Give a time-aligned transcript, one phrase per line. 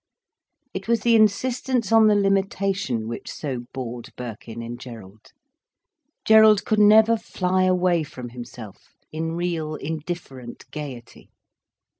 [0.73, 5.31] It was the insistence on the limitation which so bored Birkin in Gerald.
[6.25, 11.29] Gerald could never fly away from himself, in real indifferent gaiety.